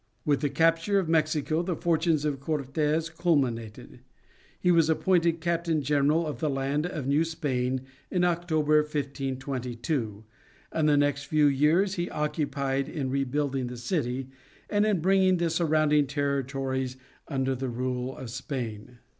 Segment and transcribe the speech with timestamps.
[0.25, 3.99] With the capture of Mexico the fortunes of Cortes culminated.
[4.59, 10.23] He was appointed Captain General of the land of New Spain in October, 1522,
[10.71, 14.29] and the next few years he occupied in rebuilding the city,
[14.71, 16.97] and in bringing the surrounding territories
[17.27, 18.97] under the rule of Spain.